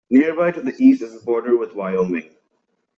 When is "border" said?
1.23-1.55